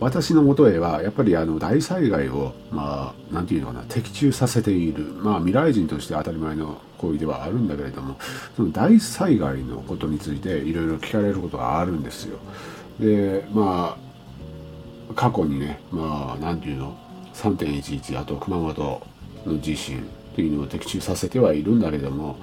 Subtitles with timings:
[0.00, 8.16] 私のもとへはやっぱりあの大災害をまあ何て言うのかな的中させているまあ未来人として当たり前の行為ではあるんだけれども
[8.56, 12.38] その大災害のことについていろいろ聞かれることがあるんですよ。
[13.00, 13.96] でま
[15.10, 16.96] あ過去にねまあ何て言うの
[17.34, 19.02] 3.11あと熊本
[19.46, 22.38] の地震というのを的中させてはいるんだけども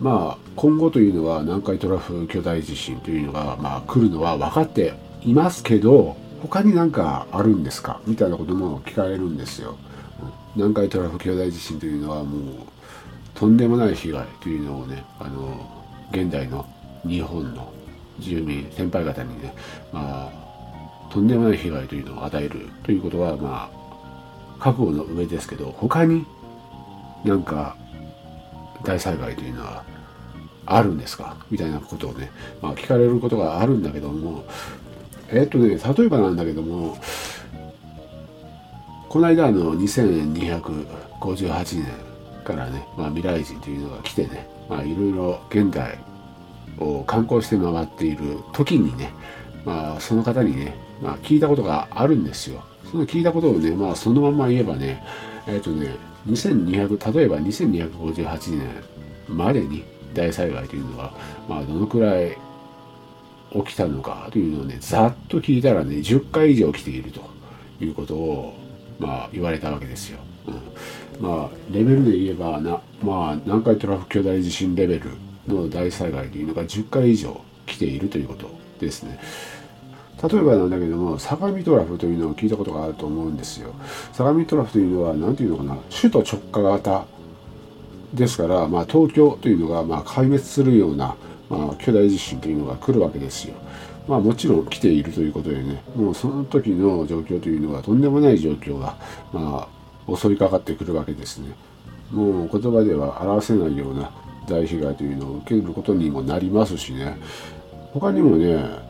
[0.00, 6.16] まあ今後というのは南海トラフ巨大地震というのがまあ来るのは分かっていますけど
[6.46, 8.00] 他に何かあるんですか？
[8.06, 9.78] みたいなことも聞かれるんですよ。
[10.56, 12.66] 南海トラフ巨大地震というのはもう
[13.34, 16.66] とんでもない被害というのをねあの現代の
[17.06, 17.72] 日本の
[18.20, 19.54] 住民先輩方にね
[19.90, 26.26] まあとんでもない被害というのを与えるということはまあ覚悟の上ですけど他に
[27.24, 27.76] なんか
[28.84, 29.82] 大災害というのは
[30.66, 31.36] あるんですか？
[31.50, 32.30] みたいなことをね、
[32.62, 34.44] まあ、聞かれることがあるんだけども
[35.30, 36.96] えっとね例えばなんだけども
[39.08, 41.86] この間の2258年
[42.44, 45.98] からね、まあ、未来人というのが来てね、まあ、いろいろ現代
[46.78, 49.12] を観光して回っている時にね、
[49.64, 52.64] まあ、その方にね、まあ、聞いたことがあるんですよ。
[52.90, 55.02] その聞いたことをね、まあ、そのまま言えばね、
[55.46, 55.94] えっ、とね、
[56.26, 58.68] 2200、例えば2258年
[59.28, 61.14] までに大災害というのが、
[61.48, 62.36] まあ、どのくらい
[63.54, 67.20] 起きたのかというのをね、ざっと聞いたらね、10回以上起きていると
[67.80, 68.54] いうことを、
[68.98, 70.18] まあ、言われたわけですよ。
[70.46, 75.10] うん、まあ、レベルで言えばな、まあ、南海トラフ巨大地震レベル
[75.46, 79.18] の大災害というのが10回以上来ているということですね。
[80.22, 83.74] 例えばなんだけども相模トラフというのを聞いたことがあると思うんですよ
[84.12, 87.04] 相模トラフというのは何ていうのかな首都直下型
[88.14, 91.16] ですから、まあ、東京というのがまあ壊滅するような、
[91.72, 93.54] あ、巨大地震というのが来るわけですよ。
[94.06, 98.96] まあもちろん来ているということでねもうその時の状況というのはとんでもない状況が
[99.32, 99.66] ま
[100.06, 101.54] あ襲いかかってくるわけですね。
[102.10, 104.10] もう言葉では表せないような
[104.46, 107.16] 大被害というのを受けることにもなりますしね。
[107.94, 108.84] 他にもね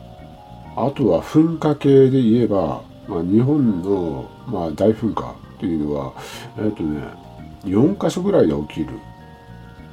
[0.75, 6.13] あとは噴火系で言えば、まあ、日本の、まあ、大噴火というのは、
[6.57, 7.01] えっ、とね、
[7.63, 8.87] 4箇所ぐらいで起きる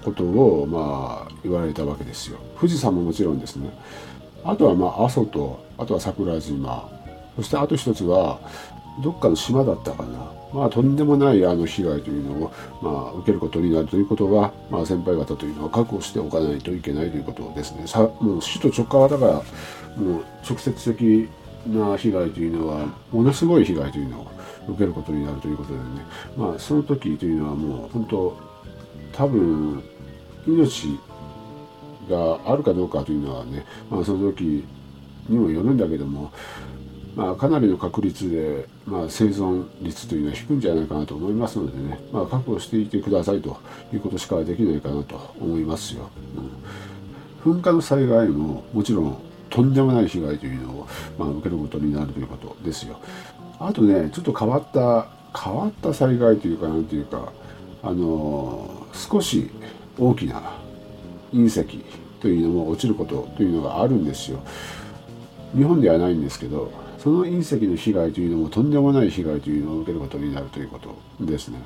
[0.02, 2.38] ことを、まあ、言われたわけですよ。
[2.58, 3.70] 富士山ももちろんですね。
[4.44, 6.88] あとは、まあ、阿蘇と、あとは桜島。
[7.36, 8.38] そしてあと一つは、
[9.02, 10.32] どっかの島だったかな。
[10.52, 12.52] まあ、とんでもないあの被害というのを、
[12.82, 17.86] まあ、受けることになるということは、まあ、先輩方というのは確保しておかないといけないということですね。
[17.86, 19.42] さもう首都直下型が
[19.96, 21.28] もう直接的
[21.66, 24.26] な被害というのはものすごい被害というのを
[24.68, 25.84] 受けることになるということでね
[26.36, 28.36] まあその時というのはもう本当
[29.12, 29.82] 多分
[30.46, 30.98] 命
[32.08, 34.64] があるかどうかというのはね、まあ、その時
[35.28, 36.32] にもよるんだけども、
[37.14, 43.58] まあ、かなりの確率で、まあ、生存率というのは低いんじゃないかなと思いますのでね、まあ、確保していてくださいと
[43.92, 46.10] いうことしかできないかなと思いますよ。
[47.44, 49.18] うん、噴火の災害ももちろん
[49.50, 50.88] とんでもない被害というのを、
[51.18, 52.98] まあ、受けることになるということですよ。
[53.60, 55.06] あとね、ちょっと変わった、
[55.38, 57.32] 変わった災害というか、なんていうか、
[57.82, 59.50] あの少し
[59.98, 60.42] 大きな
[61.32, 61.84] 隕石
[62.20, 64.40] というのも落ちることというのがあるんですよ。
[65.54, 71.62] 日本ではないんですけど、その隕石の被害というのもとんでもない被害というのを受けることになるということですね。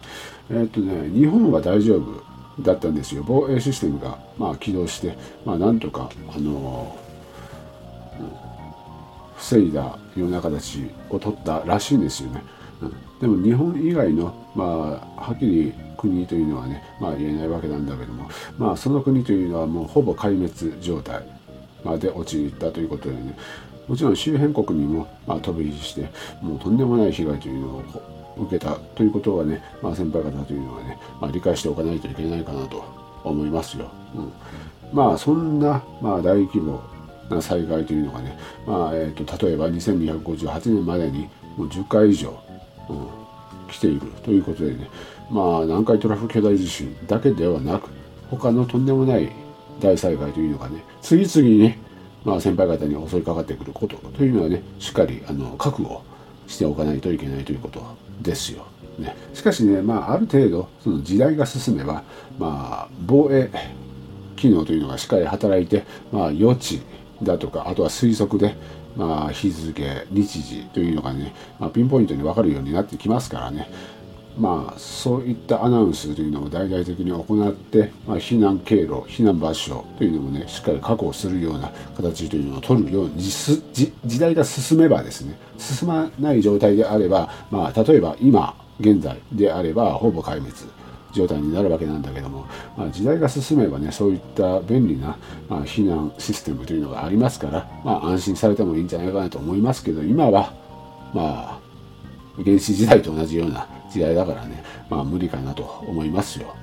[0.51, 2.23] えー、っとね、日本は大丈夫
[2.63, 3.23] だったんですよ。
[3.27, 6.97] 防衛システムが、まあ、起動して、まあ、なんとか、あの
[9.37, 12.43] 防いだような形を取ったらしいんですよね。
[13.21, 18.29] でも日本以外の、まあ、はっきり国というのはね、まあ、言えないわけなんだけども、
[18.59, 21.23] まあ、その国というのはもうほぼ壊滅状態
[21.85, 23.37] まで陥ったということでね
[23.89, 26.09] もちろん周辺国にも、まあ、飛び火して
[26.43, 27.83] もうとんでもない被害というのを
[28.39, 32.85] 受けたということはね、まあ、先輩方というのはね、まあ、理解しておかないといけないかなと
[33.25, 33.91] 思いますよ。
[34.15, 34.33] うん、
[34.93, 36.83] まあそんな、まあ、大規模
[37.31, 42.39] な災害というのがね、まあえーと、例えば2258年までにもう10回以上、
[43.69, 44.89] 来ているということでね、
[45.31, 47.91] まあ、南海トラフ巨大地震だけではなく
[48.31, 49.31] 他のとんでもない
[49.81, 51.79] 大災害というのがね次々に、ね、
[52.25, 56.03] まあ、先輩方に襲いかかってくることというのはねしっかりあの覚悟
[56.47, 57.83] しておかないといけないということ
[58.23, 58.67] ですよ。
[58.99, 62.03] ね、しかしね、まあ、ある程度その時代が進めば、
[62.39, 63.51] まあ、防衛
[64.37, 66.81] 機能というのがしっかり働いて、まあ、予知
[67.23, 68.55] だとかあとは推測で、
[68.97, 73.69] まあ、日付日時というのがね、まあ、ピンポイントに分かるようになってきますからね
[74.39, 90.53] まあ、そういったアナウンスというのを大々的に行って、まあ、避難経路、避難場所というのもね、しっかり確保するような形というのを取るように、時代が進めばですね、進まない状態であれば、まあ、例えば今、現在であれば、ほぼ壊滅。
[91.17, 92.47] 状態になるわけなんだけども、
[92.77, 95.17] まあ、時代が進めばねそういった便利な、
[95.49, 100.53] まあ、避難システムというのがありますから、まあ、安心されてもいいんじゃないかなと思いますけど今は
[101.15, 101.61] まあ
[102.45, 106.55] 原始時代と同じような時代だからねまあ無理かなと思いますよ、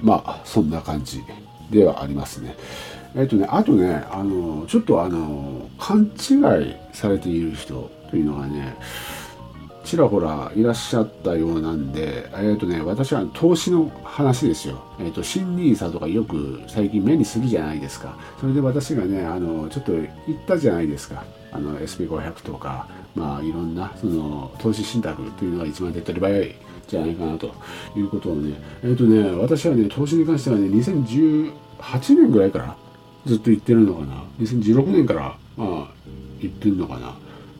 [0.00, 1.22] うん、まあそんな感じ
[1.70, 2.56] ではありますね。
[3.16, 8.76] えっとねあとねあのちょっとあの勘違いされている人というのがね
[9.90, 14.80] ちらほらいらっしゃったようなんで、えっ、ー、とね、私は投資の話ですよ。
[15.00, 18.16] えっ、ー、と、新 NISA とかよく最近目にするじゃないですか。
[18.40, 20.08] それで私がね、あの、ちょっと言っ
[20.46, 21.24] たじゃないですか。
[21.50, 26.54] あの、SP500 とか、まあ、いろんな、その、投資信託というのが一番手っ取り早い
[26.86, 27.52] じゃないかなと
[27.96, 28.54] いうことをね、
[28.84, 31.52] えっ、ー、とね、私はね、投資に関してはね、2018
[32.14, 32.76] 年ぐらいから
[33.26, 34.22] ずっと言ってるのかな。
[34.38, 35.88] 2016年から、まあ、
[36.40, 37.12] 言ってるのかな。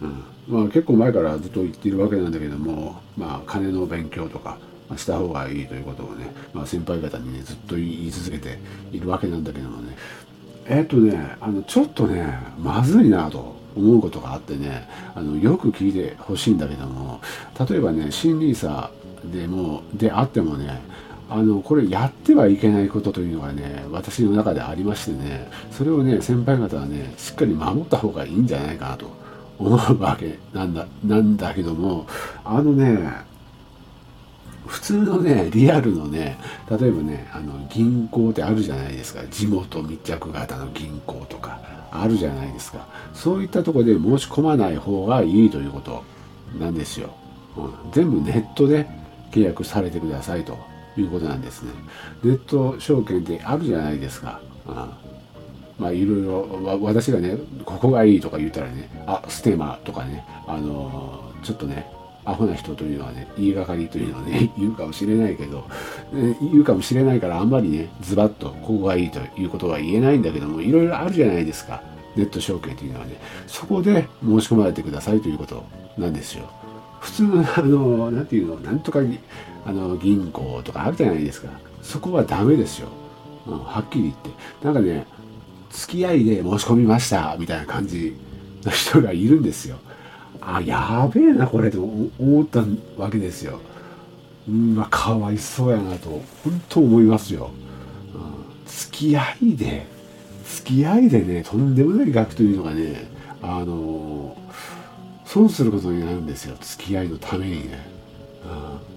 [0.02, 4.58] うんまあ、結構前からずっと言っているわけなんだけども、まあ、金の勉強とか
[4.96, 8.58] した方がいいということをね、まあ、先輩方にねずっと言い続けて
[8.92, 9.96] いるわけなんだけどもね。
[10.66, 17.20] えっ、とねあのちょっとねまずいなと思うことがあってねあのよく聞いてほしいんだけども
[17.68, 18.90] 例えばね新リーサ
[19.24, 20.80] でもであってもね
[21.28, 29.19] あのこれやってはいけないことというのがね私の中でありましてねそれをね先輩方はねしっかり守った方がいいんじゃないかなと
[29.60, 32.06] 思うわけなんだなんだけども
[32.44, 33.12] あのね
[34.66, 36.38] 普通のねリアルのね
[36.70, 39.22] 例えばねあの銀行ってあるじゃないですか。
[39.30, 41.60] 地元密着型の銀行とか
[41.90, 42.86] あるじゃないですか。
[43.12, 46.04] そういったとこで申し込まない方がいいということ
[46.58, 47.14] なんですよ、
[47.56, 48.86] うん、全部ネットで
[49.32, 50.56] 契約されてくださいと
[50.96, 51.72] いうことなんですね。
[52.22, 54.90] ネット証券ってあるじゃないですか、うん。
[55.80, 61.86] まあいろいろ私がねここがいいとか言ったらねあステマとかねあのちょっとね
[62.26, 65.64] アホな人というのはね言いがかりというのはね 言うかもしれないけど、
[66.12, 71.82] 言うかもしれないからあんまりねズバッとここがいいということは言えないんだけどもいろいろあるじゃないですか
[72.14, 73.12] ネット証券というのはね。
[73.46, 75.64] そこで申し込まれてくださいということ
[75.96, 76.44] なんですよ。
[77.00, 79.00] 普通のあのなんていうのなんとか
[79.64, 81.48] あの銀行とかあるじゃないですか。
[81.82, 82.88] そこはダメですよ、
[83.46, 84.30] うん、はっきり言って。
[84.62, 85.06] なんかね
[85.70, 88.16] 付き合いで申し込みましたみたいな感じ
[88.64, 89.76] の人がいるんですよ。
[90.40, 91.82] あ、やべえな、これと
[92.18, 92.64] 思った
[92.96, 93.60] わけですよ。
[94.48, 97.50] うん、まあ、かわいそうやなと、本当思いますよ。
[98.14, 99.86] うん、付き合いで、
[100.44, 103.08] 付き合いでね、とんでもない額というのがね、
[103.42, 104.36] あの
[105.24, 107.86] 損することになるんですよ、付き合いのためにね。
[108.44, 108.89] うん、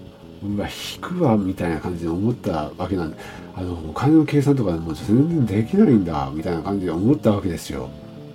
[0.44, 3.16] うわ、引くわ、みたいな感じで思ったわけなんで、
[3.56, 7.88] あのお金の計算とかもう全然できないんだみたいな感じで思ったわけですよ。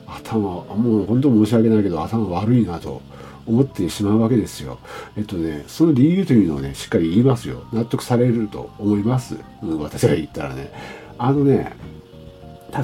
[0.07, 3.01] 頭もう本当申し訳ないけど頭悪いなと
[3.45, 4.79] 思ってしまうわけですよ。
[5.17, 7.63] えっとねその理由というのをねしっかり言いますよ。
[7.73, 10.71] 納得されると思います、うん、私が言ったらね。
[11.17, 11.73] あのね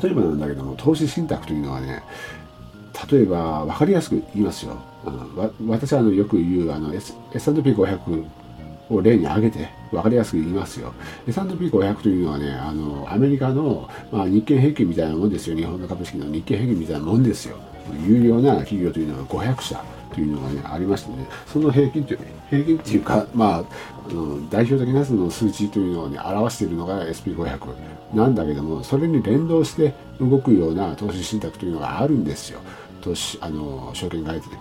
[0.01, 2.03] 例えばなんだけども投資信託というのはね
[3.09, 8.25] 例えば分かりやすく言いますよ、うん、私はあのよく言うあの S&P500
[8.89, 10.93] を例に挙げて分かりやすく言いますよ。
[11.27, 15.55] S&P500 というのはね、あのアメリカの、まあ、日経平均みたいなもんですよ。
[15.55, 17.57] 日本の株式の日経平均みたいなもんですよ。
[18.05, 19.83] 有料な企業というのは500社
[20.13, 23.63] というのが、ね、ありましてね、その平均という平均っていうか、まあ、
[24.09, 27.59] あの代表的なその数値というのを、ね、表しているのが SP500
[28.13, 32.59] なんだけども、それに連動して動くような投資信託というのがあるんですよ。
[33.01, 34.57] 投資あの証券会社で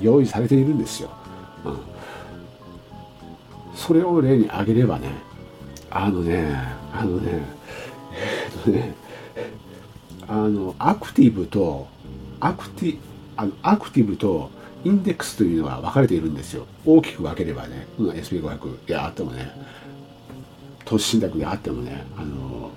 [0.00, 1.10] 用意されているんですよ。
[1.64, 1.97] うん
[3.78, 5.12] それを例に挙げればね
[5.88, 6.52] あのね
[6.92, 7.42] あのね
[8.12, 8.94] えっとね
[10.26, 11.86] あのアクティブと
[12.40, 12.98] アクティ
[13.36, 14.50] あのアクティブと
[14.84, 16.66] インデックスというのは分かれているんですよ。
[16.84, 19.50] 大きく分ければね SP500 であってもね
[20.84, 22.70] 投資信託であってもねあの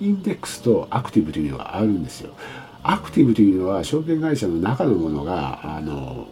[0.00, 2.34] インデックスとアクティブというのがあるんですよ。
[2.82, 6.26] アクティブというのは証券会社の中のものがあの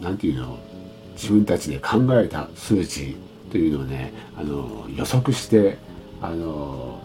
[0.00, 0.58] なんていうの？
[1.20, 3.16] 自分たちで考えた数値
[3.50, 5.76] というのをねあの予測して
[6.22, 6.98] あの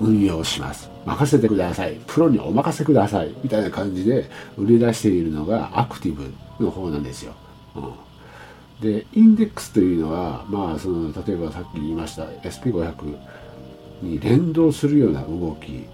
[0.00, 0.90] 運用します。
[1.06, 1.98] 任せてください。
[2.06, 7.34] プロにお任せくださいみたいな感じで売り出しているのがアクティブの方なんですよ、
[7.74, 13.16] うん、でインデックスというのはまあその例えばさっき言いました SP500
[14.02, 15.86] に連動するような動き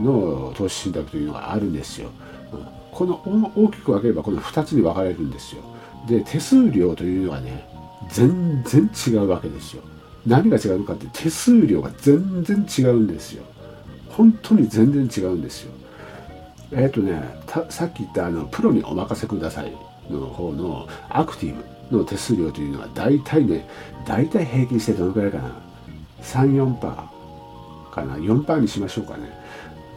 [0.00, 2.10] の投資信託というのがあるんですよ、
[2.52, 5.62] うん、この大きく分ければこの2つに分かれるんですよ。
[6.08, 7.66] で手数料というのはね
[8.08, 9.82] 全然違うわけですよ。
[10.26, 13.44] 何が違うのかって手数料が全然違うんですよ。
[14.08, 15.72] 本当に全然違うんですよ。
[16.72, 17.22] えっ、ー、とね
[17.68, 19.72] さっき言ったあのプロにお任せください
[20.08, 21.54] の方のアクティ
[21.90, 23.68] ブの手数料というのは大体ね
[24.06, 25.52] 大体平均してどのくらいかな。
[26.22, 28.16] 34%かな。
[28.16, 29.30] 4%にしましょうかね。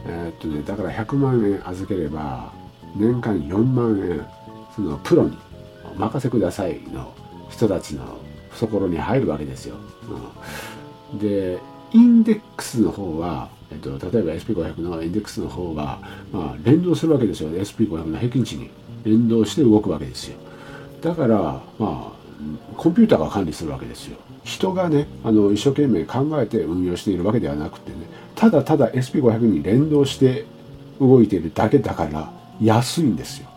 [0.06, 2.52] えー、っとねだから100万円預ければ
[2.96, 4.26] 年間4万円
[4.74, 5.36] そのプロに
[5.96, 7.12] お任せくださいの
[7.50, 8.18] 人たちの
[8.50, 9.76] 懐に入るわけですよ、
[11.12, 11.58] うん、で
[11.92, 15.98] インデックスの方はえっと、例えば SP500 のインデックスの方が、
[16.30, 17.50] まあ、連動するわけですよ。
[17.50, 18.70] SP500 の平均値に。
[19.04, 20.36] 連動して動くわけですよ。
[21.02, 22.12] だからまあ
[22.76, 24.16] コンピューターが管理するわけですよ。
[24.44, 27.96] 人がねあの一生懸命考えて運用しているわけではなくてね
[28.34, 30.44] ただただ SP500 に連動して
[31.00, 33.48] 動いているだけだから安いんですよ。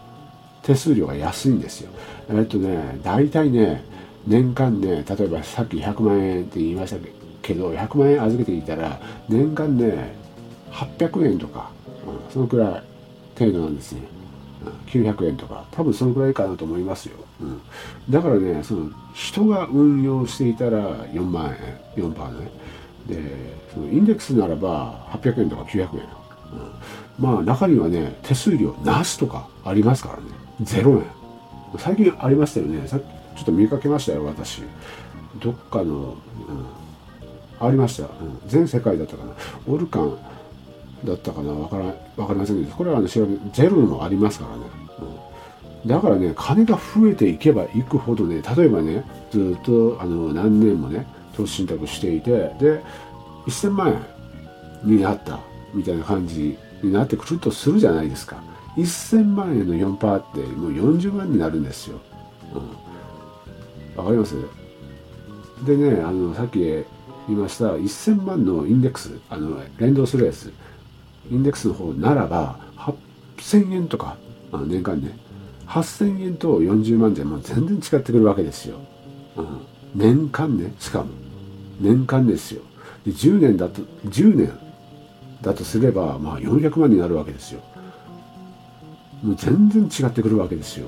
[0.68, 1.90] 手数料が安いんですよ。
[2.30, 3.86] えっとね大体ね
[4.28, 6.98] 年間ね例えばさっき100万円って言いました
[7.42, 10.14] けど100万円預けていたら年間ね
[10.72, 11.72] 800円とか、
[12.06, 12.84] うん、そのくらい
[13.40, 14.02] 程度なんですね。
[14.88, 15.66] 900円とか。
[15.72, 17.62] 多分そのくらいかなと思いますよ、うん、
[18.10, 21.56] だからねその人が運用していたら4万
[21.96, 22.52] 円4パーね。
[23.08, 23.16] で
[23.74, 26.04] そのインデックスならば800円とか900円、うん、
[27.18, 30.47] まあ中にはね手数料なしとかありますからね。
[30.62, 31.06] 0円
[31.78, 32.88] 最近ありましたよね。
[32.88, 34.64] さちょっと見かけましたよ私。
[35.40, 36.16] どっかの、
[37.60, 39.34] うん、ありました、うん、全世界だったかな。
[39.68, 40.18] オルカン
[41.04, 41.52] だったかな。
[41.52, 41.86] わから
[42.18, 44.64] わかりませんけどこれは、ね、調べゼロもありますからね、
[45.84, 52.84] うん、だからね金が増えていけばいくほどね例えばねずっとあの何年もね投資信託していてで
[53.46, 53.90] 1000万
[54.84, 55.40] 円になった
[55.74, 58.42] みたいな感じになってくるとするじゃないですか。
[58.78, 62.00] 1000万円の4%ってもう40万になるんですよ、
[62.54, 64.36] うん、わかります？
[65.66, 66.86] でねあのさっき言
[67.30, 70.54] いました1000万のインデックスあの連動するやつ。
[71.30, 72.58] インデックスの方ならば
[73.38, 74.16] 8000円とか
[74.68, 75.18] 年間ね。
[75.68, 78.80] 8000円と40万でもう全然違ってくるわけですよ、
[79.36, 81.10] うん、年間ねしかも。
[81.82, 82.62] 年間ですよ。
[83.06, 84.58] で10年だと10年
[85.42, 87.62] だとすればまあ400万になるわけですよ。
[89.24, 90.88] もう全然違ってくるわけですよ。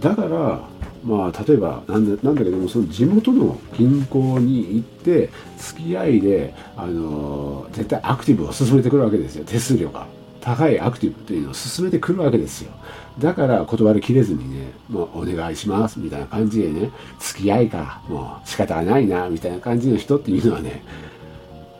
[0.00, 0.60] だから
[1.04, 9.44] まあ例えばなんだなんだけどもその地元の銀行に行って付き合いであの絶対アクティブを進めてくるわけですよ。
[9.44, 10.06] 手数料が。
[10.46, 12.70] 高いアクティブっていうのを進めてくるわけですよ。
[13.18, 20.84] だから断りきれずにねもうお願いしますみたいな感じでね付き合いかもう仕方がないなみたいな感じの人っていうのはね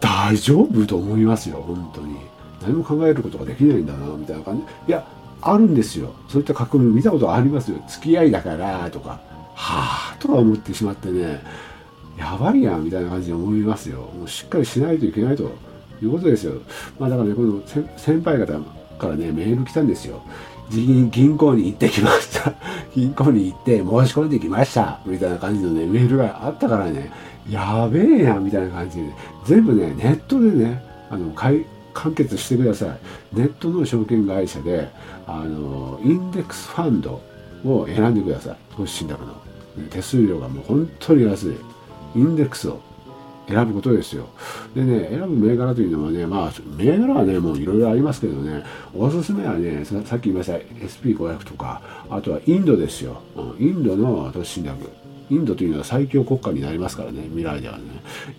[0.01, 2.17] 大丈夫と思いますよ本当に。
[2.61, 4.63] 何も考えることができないんだなみたいな感じ。
[4.89, 5.07] いや
[5.53, 6.15] あるんですよ。
[6.29, 7.79] そういった書き込み見たことありますよ。
[7.89, 9.21] 付き合いだからとか。
[9.55, 11.43] はあとか思ってしまってね。
[12.19, 14.11] やばいやんみたいな感じで思いますよ。
[14.19, 15.51] もうしっかりしないといけないと。
[16.03, 16.61] いうことですよ。
[16.99, 17.63] まあだからねこの
[17.97, 18.53] 先輩方
[18.99, 20.23] からねメール来たんですよ
[20.71, 22.53] 銀行に行ってきました。
[22.95, 25.01] 銀行に行って申し込んできました。
[25.07, 27.11] みたいな感じのねメールがあったからね
[27.49, 29.05] やべえやんみたいな感じで、
[29.45, 31.65] 全部ねネットでねあの完
[32.15, 32.99] 結してください。
[33.33, 34.89] ネットの証券会社で
[35.27, 37.21] あのインデックスファンド
[37.65, 38.57] を選んでください。
[38.77, 39.35] 投資信託の
[39.91, 41.57] 手数料がもう本当に安い。
[42.15, 42.81] インデックスを
[43.49, 44.29] 選ぶことですよ。
[44.75, 48.65] でね選ぶ銘柄というのはねまあ銘柄はねもういろいろありますけどね。
[48.95, 53.21] おすすめはねさっき言いました SP500 とかあとはインドですよ。
[53.59, 54.91] インドの投資信託
[55.29, 57.85] インドというのは最強国家になりますからね未来ではね。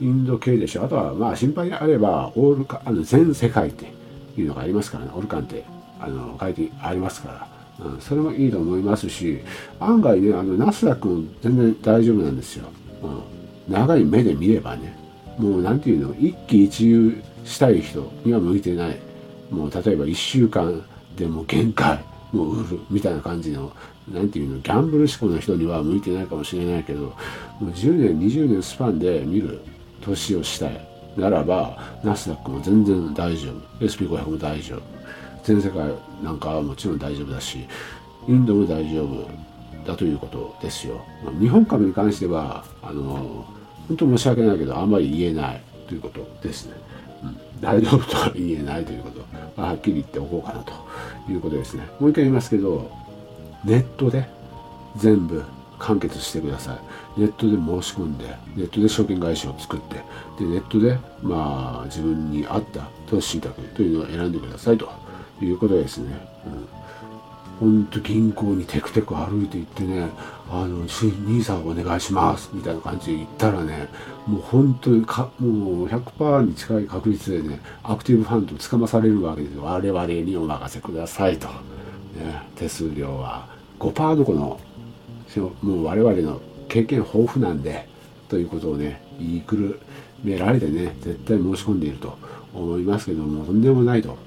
[0.02, 0.86] インド系でしょ。
[0.86, 3.92] あとはまあ心配であればオールカあの全世界って
[4.38, 5.77] いうのがありますからねオルカンって。
[6.00, 7.48] あの書いてありますか
[7.80, 9.40] ら、うん、それもいいと思いますし
[9.80, 12.68] 案外ねあのナスダックも全然大丈夫なんですよ、
[13.04, 14.98] うん、長い目で見ればね
[15.38, 19.08] もう何ていうの一喜一憂したい人には向いてない。
[19.50, 20.84] もう例えば1週間
[21.16, 22.00] でも限界
[22.32, 23.72] もう売るみたいな感じの
[24.10, 27.14] 何ていうのギャンブル志向の人には向いてないかもしれないけども
[27.62, 29.62] う10年20年スパンで見る
[30.02, 33.86] 投をしたいならばナスダックも全然大丈夫。
[33.86, 34.82] SP500 も大丈夫。
[35.48, 35.80] 全世界
[36.22, 37.66] なんかはもちろん大丈夫だし
[38.28, 39.30] インドも大丈夫
[39.86, 41.02] だということですよ。
[41.40, 43.46] 日本株に関してはあの
[43.88, 46.74] 本当申し訳ないけどあんまり言えないということですね、
[47.24, 49.12] うん、大丈夫とは言えないというこ
[49.56, 49.62] と。
[49.62, 50.74] はっきり言っておこうかなと
[51.32, 51.88] いうことですね。
[52.02, 52.92] もう一回言いますけど
[53.64, 54.28] ネットで
[54.98, 55.46] 全部
[55.80, 56.74] 完結してくださ
[57.18, 57.22] い。
[57.22, 58.26] ネットで申し込んで、
[58.56, 59.96] ネットで証券会社を作って、
[60.40, 65.07] で、ネットで、まあ、自分に合った投資信託というのを選んでくださいと。
[65.46, 66.12] いうことですね。
[67.60, 70.10] ほんと銀行にテクテク歩いて行ってね、
[70.50, 73.88] あの、兄さんお願いしますみたいな感じで言ったらね、
[74.28, 79.64] もう本当にか、もう100%に近い確率でね、アクティブファンド捕まされるわけですよ。
[79.64, 81.48] 我々にお任せくださいと。
[81.48, 81.54] ね、
[82.56, 83.48] 手数料は
[83.80, 84.60] 5%のこの、
[85.62, 87.88] もう我々の経験豊富なんで、
[88.30, 89.80] ということをね、言いくる
[90.24, 92.18] められてね、絶対申し込んでいると
[92.54, 94.18] 思いますけども、とんでもないと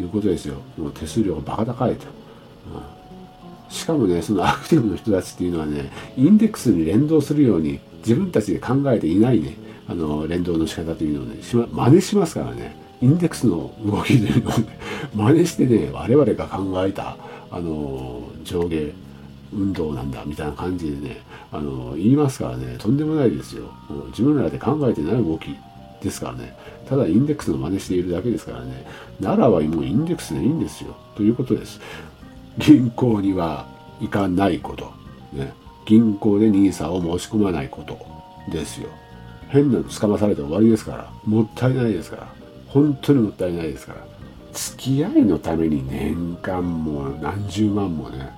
[0.00, 0.56] いうことですよ。
[0.76, 2.06] もう手数料がバカ高いと。
[2.06, 9.56] うん、しかもね、そのアクティブの人たちっていうのはね、インデックスに連動するように自分たちで考えていないね、
[9.88, 12.76] あの、連動の仕方というのをね、しま、真似しますからね。
[13.02, 14.78] インデックスの動きというのをね、
[15.14, 17.16] 真似してね、我々が考えた、
[17.50, 18.92] あの、上下
[19.52, 21.20] 運動なんだみたいな感じでね、
[21.52, 23.64] あの、言いますからね、とんでもないですよ。
[23.88, 25.54] もう自分らで考えてない動き
[26.02, 26.56] ですからね。
[26.88, 28.86] ただインデックスの真似しているだけですからね。
[29.20, 30.96] ならばもうインデックスでいいんですよ。
[31.16, 31.80] ということです。
[32.58, 33.66] 銀行には
[34.00, 34.92] 行かないこと。
[35.32, 35.52] ね。
[35.86, 37.98] 銀行で NISA を申し込まないこと
[38.52, 38.88] ですよ。
[39.48, 41.10] 変なの捕まされて終わりですから。
[41.24, 42.28] もったいないですから。
[42.68, 44.06] 本当にもったいないですから。
[44.52, 48.30] 付き合いのために年間も何十万もね、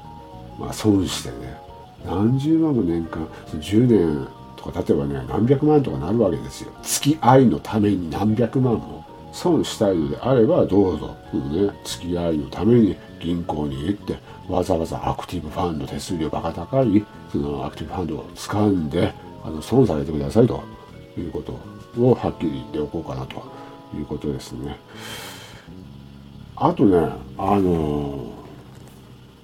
[0.59, 1.57] まあ損してね、
[2.05, 4.28] 何十万も年間、10年
[4.73, 6.73] か例えばね、何百万とかなるわけですよ。
[6.83, 11.17] 付き合いのために何百万も損したいのであればどうぞ。
[11.33, 19.13] ね、付き合いのために銀行に行って、わざわざアクティブファンド手数料バカ高い、そのアクティブファンドを掴んで、
[19.45, 20.63] あの、損されてくださいと
[21.17, 21.53] いうこと
[22.01, 23.43] をはっきり言っておこうかなと
[23.97, 24.79] いうことですね。
[26.57, 28.38] あとね、あの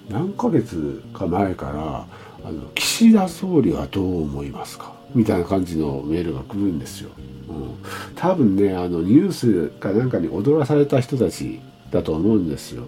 [0.09, 2.07] 何ヶ月か前から、
[2.47, 4.93] あの、岸田総理はどう思いますか？
[5.15, 7.11] みたいな感じのメールが来るんですよ。
[7.49, 7.75] うん、
[8.15, 12.85] 多分ね、あの、ニュースかなんかに踊らされた人たちだと思うんですよ。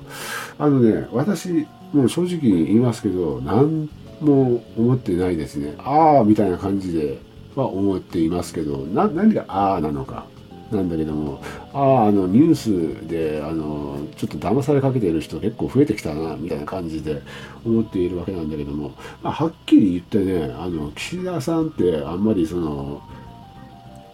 [0.59, 3.89] あのね、私、もう正直に言いますけど、何
[4.21, 5.75] も思ってないですね。
[5.79, 7.19] ああ、みたいな感じで
[7.55, 10.27] は思っていますけど、何がああなのか。
[10.71, 11.41] なんだけども、
[11.73, 17.23] ああ、あの、ニュースで、あの、ちょっと騙されかけている人結構増えてきたな、みたいな感じで
[17.65, 18.93] 思っているわけなんだけども、
[19.23, 23.01] まあ、はっきり言ってね、あの、岸田さんってあんまりその、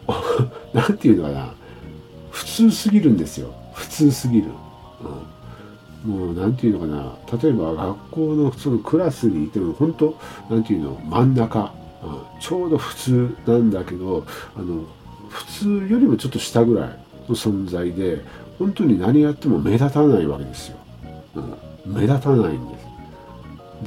[0.75, 1.55] なんていうのかな、
[2.31, 3.53] 普通すぎるんですよ。
[3.73, 4.49] 普通すぎる。
[6.05, 10.15] うん、もう、なんていうのかな、例えば学校のそのクラスにいても、本当
[10.51, 14.85] なんていうの、真ん中、うん、ちょうど普通なんだけど、あの、
[15.33, 16.89] 普通よりもちょっと下ぐらい
[17.29, 18.21] の存在で
[18.59, 20.77] 本当に何やっても目立たないわけですよ、
[21.35, 21.41] う
[21.91, 22.83] ん、目立たないんです。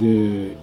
[0.01, 0.58] で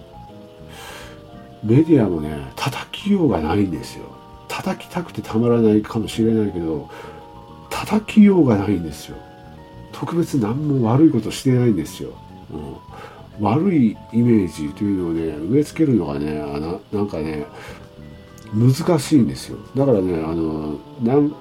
[1.63, 4.05] メディアもね叩きようがないんですよ。
[4.49, 6.89] 叩きたくてたまらないかもしれないけど
[7.69, 9.17] 叩きようがないんですよ。
[9.93, 12.09] 特別何も悪いことしてないんですよ、
[13.39, 17.45] うん、悪いイメージというのをね植え付けるのがねあななんかね
[18.53, 19.57] 難しいんですよ。
[19.75, 21.33] だからねあの何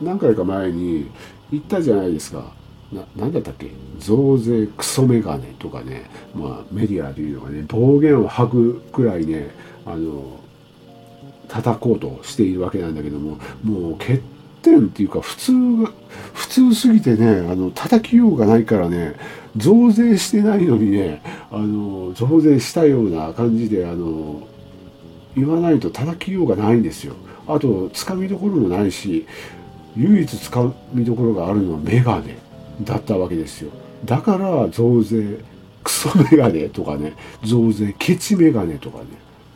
[0.00, 1.10] 何回か前に
[1.52, 2.52] 言ったじゃないですか。
[3.16, 3.70] 何だったっけ？
[3.98, 6.08] 増税クソメガネとかね。
[6.34, 9.50] まあメディアというのがね暴言を吐くくらいね
[9.84, 10.40] あの
[11.48, 14.20] 叩こうとしているわけなんだけどももう欠
[14.62, 15.90] 点っていうか普通が
[16.32, 19.14] 普通すぎてねあの叩きようがないからね
[19.56, 24.48] 増税してないのにねあの増税したような感じであの
[25.36, 27.14] 言わないと叩きようがないんですよ。
[27.46, 29.26] あとつかみどころもないし
[29.96, 32.36] 唯一つかみどころがあるのはメガネ
[32.82, 33.70] だったわけですよ。
[34.04, 35.38] だから増税
[35.82, 39.04] クソメガネとかね増税ケチメガネとかね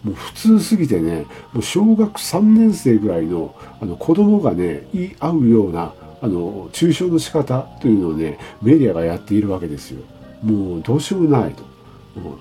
[0.04, 10.02] もう普通すぎてねもう小学3年生ぐらいのあの子供がね言い合うようなあの抽象の仕方というのをねメディアがやっているわけですよ。
[10.42, 11.64] もうどうしようもないと。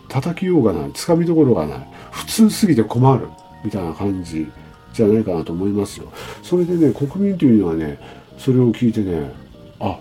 [0.09, 3.27] 叩きようがないつかみどころがない普通すぎて困る
[3.63, 4.47] みたいな感じ
[4.93, 6.11] じゃないかなと思いますよ。
[6.43, 7.99] それでね国民というのはね
[8.37, 9.31] それを聞いてね
[9.79, 9.99] あ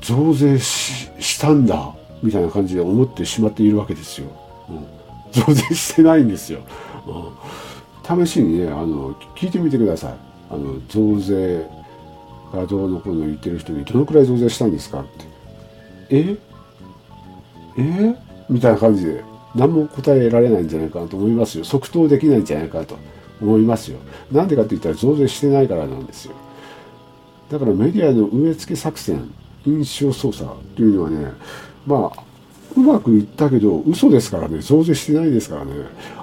[0.00, 4.28] 増税したんだみたいな感じで思ってしまっているわけですよ、
[4.68, 4.86] うん、
[5.32, 6.60] 増税してないんですよ、
[7.06, 10.14] うん、試しにねあの聞いてみてください。
[10.48, 11.66] あの増税
[12.52, 15.10] がどうのこうの言ってる人にどのくらい増税したんですかって。
[16.10, 16.36] え？
[17.76, 18.14] え？
[18.48, 21.64] みたいな感じで何も答えられないんじゃないかなと思いますよ。
[21.64, 22.96] 即答できないんじゃないかなと
[23.40, 23.98] 思いますよ。
[24.30, 26.34] なんでかって言ったら増税してないからなんですよ。
[27.50, 29.30] だからメディアの植え付け作戦
[29.64, 31.32] 印象操作というのはね
[31.86, 32.22] まあ
[32.76, 34.60] うまくいったけど嘘ですからね。
[34.60, 35.72] 増税してないですからね。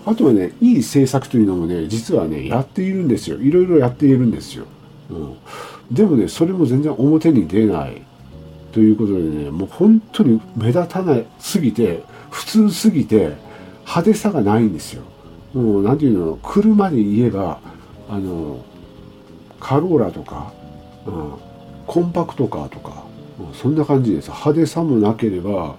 [0.06, 3.38] あとはねいい政策というのもね実はねやっているんですよ。
[3.38, 4.66] いろいろやっているんですよ、
[5.10, 5.38] うん、
[5.92, 8.02] でもねそれも全然表に出ない。
[8.74, 13.38] ということでねもう本当に目立たないすぎて普通すぎて
[13.82, 15.04] 派手さがないんですよ。
[15.54, 17.60] もう何ていうの車で言えば
[18.10, 18.66] あの
[19.60, 20.52] カローラとか、
[21.06, 21.34] うん、
[21.86, 23.04] コンパクトカーとか、
[23.40, 24.30] うん、そんな感じです。
[24.30, 25.76] 派手さもなければ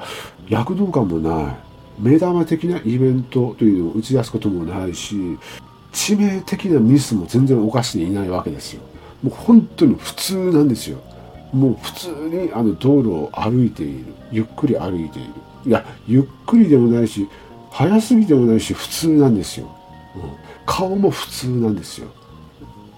[0.49, 1.57] 躍動感もない。
[1.99, 5.39] 目玉的なイベントというのを打ち出すこともないし
[5.93, 8.83] 致命的なミスも全然犯していないわけですよ。
[9.23, 10.99] もう本当に普通なんですよ。
[11.55, 14.07] もう普通にあの道路を歩いている。
[14.33, 15.31] ゆっくり歩いている。
[15.67, 17.27] いやゆっくりでもないし
[17.71, 19.67] 早すぎてもないし普通なんですよ、
[20.15, 20.23] うん、
[20.67, 22.09] 顔も普通なんですよ。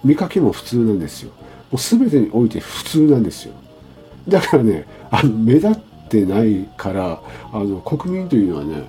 [0.03, 1.31] 見かけも普通なんですよ。
[1.71, 3.55] もう全てにおいて普通なんですよ。
[4.27, 5.77] だからねあの目立っ
[6.09, 7.21] てないから
[7.53, 8.89] あの国民というのはね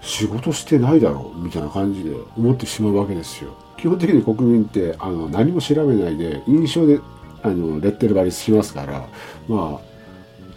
[0.00, 3.54] 仕事してないだろうみたいな感じで思ってしまうわけですよ。
[3.76, 7.00] 基本的に国民ってあの何も調べないで印象で
[7.42, 9.06] あのレッテル貼りしますから
[9.48, 9.92] まあ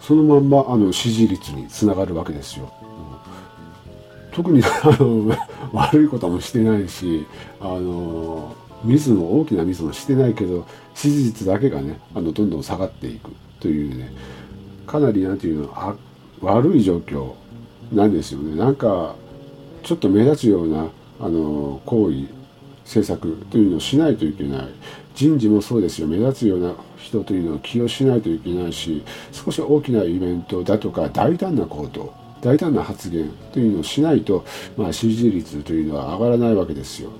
[0.00, 2.72] そのまんまあの支持率につながるわけですよ。
[4.32, 5.34] 特にあの
[5.72, 7.26] 悪いこともしてないし
[7.60, 14.12] あのミスも大きなミスもしてないけど支持率だけがねあのどんどん下がっていくというね
[14.86, 15.94] かなりなんていうのあ
[16.42, 17.32] 悪い状況
[17.92, 19.16] なんですよねなんか
[19.82, 20.86] ちょっと目立つような
[21.18, 22.26] あの行為
[22.84, 24.68] 政策というのをしないといけない
[25.16, 26.06] 人事もそうですよ。
[26.06, 29.02] 目立つような人というのを起用しないといけないし
[29.32, 34.44] 少し大きなイベントだとか大胆な行動大胆な発言というのをしないと、
[34.76, 37.10] まあ、支持率というのは上がらないわけですよ。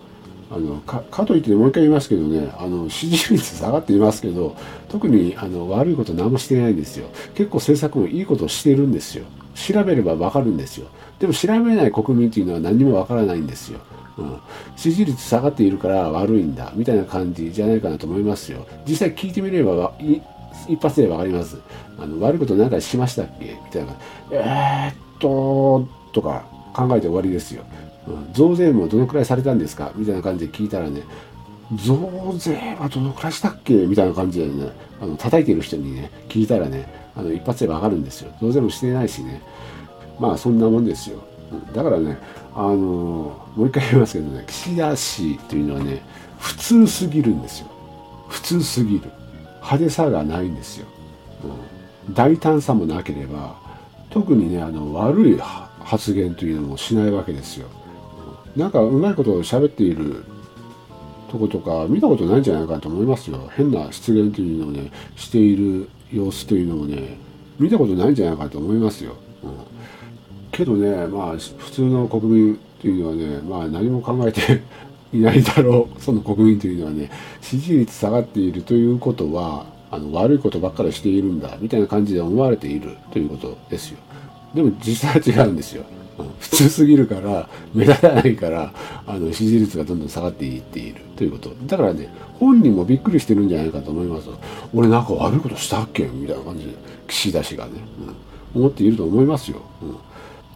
[0.48, 4.54] あのかかといってもう一回言いますけどねあの支持率下がっていますけど
[4.88, 7.08] 特にあの悪いこと何もしてないんですよ。
[7.34, 9.24] 結構政策もいいことをしているんですよ。
[9.54, 10.86] 調べればわかるんですよ。
[11.18, 13.80] でも調べない国民というのは何もわからないんですよ。
[14.18, 14.40] うん、
[14.76, 18.66] 支持率下がっているから悪いんだみたいな感じじゃないかなと思いますよ。
[18.86, 19.94] 実際聞いてみれば
[20.68, 21.58] 一発で分かります。
[21.98, 23.58] あの悪いこと何かしましたっけ？
[23.64, 23.94] みたいな。
[24.30, 27.62] えー、っととか考えて終わりですよ、
[28.06, 29.92] うん、増税もどのくらいされたんですか？
[29.94, 31.02] みたいな感じで聞いたらね
[31.74, 33.74] 増税はどのくらいしたっけ？
[33.86, 38.32] みたいな感じでねあの叩いてる人にね聞いたらねあの一発で分かるんですよ。
[38.40, 39.42] 増税もしてないしね。
[40.18, 41.22] まあそんなもんですよ。
[41.74, 42.18] だからね
[42.54, 46.02] あのもう一回言いますけどね岸田氏というのはね
[46.38, 47.68] 普通すぎるんですよ。
[48.28, 49.10] 普通すぎる。
[49.66, 50.86] 派手さがないんですよ、
[52.08, 53.56] うん、大胆さもなければ
[54.10, 55.38] 特にねあの悪い
[55.80, 57.66] 発言というのもしないわけですよ、
[58.54, 60.24] うん、なんかうまいことを喋っている
[61.28, 63.50] とことか見たことないんじゃないかと思いますよ。
[63.56, 67.18] 変な失言というのをねしている様子というのもね
[67.58, 69.50] 見たことないんじゃないかと思いますよ、うん。
[70.56, 74.62] けどねまあ普通の国民っていうのはねまあ何も考えて
[75.12, 83.98] いないだろうその国民というのはね支持率下がっているということはあの悪いことばっかりしているんだみたいな感じで思われているということですよ。
[84.54, 85.84] でも実際は違うんですよ。
[86.40, 88.72] 普通すぎるから目立たないから
[89.06, 91.52] あの支持率がどんどん下がっていっているということ。
[91.66, 94.28] だからね本人もびっくりしてるんじゃないかと思います。
[94.74, 96.04] 俺なんか悪いことしたっけ？
[96.06, 96.72] みたいな感じで
[97.06, 97.72] 岸田氏がね、
[98.54, 99.96] うん、思っていると思いますよ、うん。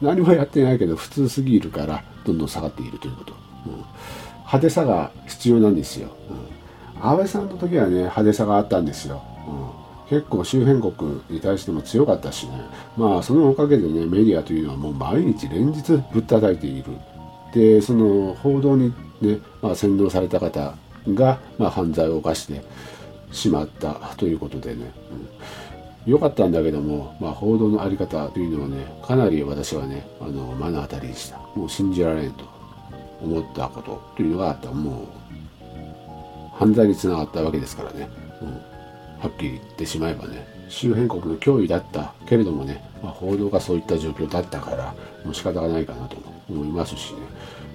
[0.01, 3.35] 何もやってないけど普通すぎるからどんどん下がっているということ、
[3.67, 6.09] うん、派手さが必要なんですよ、
[6.97, 9.23] うん、安倍さんの時はね派手さがあったんですよ、
[10.11, 12.53] うん、結構周辺国に対しても強かったしね。
[12.97, 16.93] まあそのおかげでねメディアというのはもう毎日連日ぶったたいている。
[17.53, 20.75] でその報道にね、まあ、先導された方
[21.09, 22.63] が、まあ、犯罪を犯して
[23.33, 25.29] しまったということでね、うん。
[26.07, 31.39] 良かったんだけども、まあ、報道の在り方というのはねかなり私はねあの目の当たりにした。
[31.55, 32.45] もう信じられんと
[33.23, 34.71] 思ったことというのがあった。
[34.73, 35.21] もう
[36.61, 38.09] 犯罪につながったわけですからね、
[38.43, 46.19] うん、はっきり言ってしまえばね周辺国の脅威だったけれどもね、まあ、報道がそういった状況だったからもう仕方がないかなと
[46.51, 47.21] 思いますしね。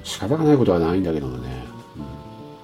[0.04, 1.50] 仕方がないことはないんだけどもね、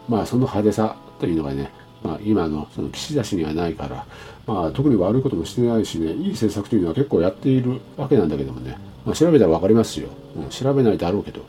[0.07, 1.71] うん、まあその派手さというのがね
[2.03, 4.05] まあ、今のその岸田氏にはないから、
[4.47, 11.45] まあ、特に悪いこともしてないしねいい政策というのは結構やっているわけなんだけどもね、まあ、調べたら分かりますよ、うん、調べないだろうけど。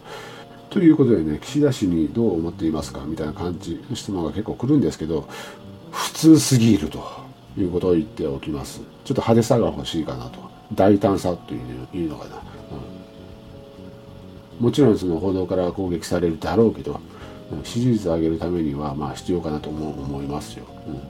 [0.68, 5.28] ということでね岸田氏にどう思っていますかみたいな感じの質問が結構来るんですけど
[5.90, 7.06] 普通すぎると
[7.58, 8.78] いうことを言っておきます。
[8.78, 10.52] ちょっと派手さが欲しいかなと。
[10.74, 12.36] 大胆さというのかな、
[14.58, 17.00] うん、もちろんその報道から攻撃されるだろうけど
[17.64, 20.64] 支持率を上げるためにはまあ必要かなと思いますよ。
[20.86, 21.00] うん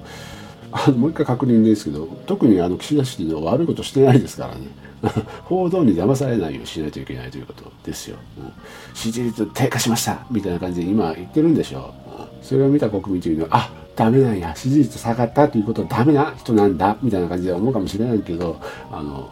[0.73, 4.69] あもう一回確認ですけど特にあの岸田氏の悪いことしてないですからね
[5.45, 8.53] 報道に騙されないようにしないといけないということですよ、うん、
[8.95, 18.57] 支持率低下しましたみたいな感じで今言ってるんでしょう、うん、それを見た国民というのはあダメなんや支持率下がったということはダメな人なんだみたいな感じで思うかもしれないけど
[18.91, 19.29] あの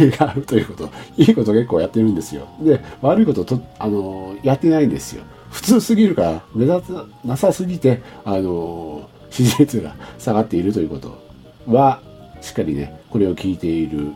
[0.00, 0.04] 違
[0.38, 0.90] うということ。
[1.18, 2.48] いいこと結構やってるんですよ。
[2.62, 5.24] で、悪いことと、あの、やってないんですよ。
[5.54, 11.16] 普通すぎるから、目立たなさすぎて、あの、支持率が下がっているということ
[11.68, 12.00] は、
[12.40, 14.12] しっかりね、これを聞いている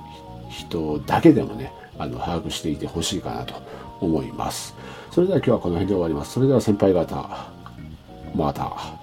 [0.51, 3.55] 人だけでもね、あの、把握していてほしいかなと
[4.01, 4.75] 思います。
[5.13, 6.33] それでは今日はこの辺で終わります。
[6.33, 7.49] それでは先輩方、
[8.35, 8.98] また。